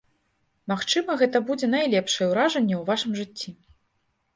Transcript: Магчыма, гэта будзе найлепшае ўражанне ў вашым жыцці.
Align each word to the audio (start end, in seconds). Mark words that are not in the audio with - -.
Магчыма, 0.73 1.11
гэта 1.23 1.43
будзе 1.51 1.71
найлепшае 1.75 2.31
ўражанне 2.33 2.75
ў 2.77 2.83
вашым 2.93 3.11
жыцці. 3.23 3.61